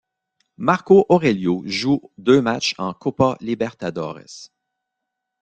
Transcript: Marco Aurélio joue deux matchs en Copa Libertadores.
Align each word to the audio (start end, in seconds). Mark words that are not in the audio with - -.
Marco 0.57 1.05
Aurélio 1.09 1.61
joue 1.67 2.01
deux 2.17 2.41
matchs 2.41 2.73
en 2.79 2.91
Copa 2.95 3.37
Libertadores. 3.39 4.25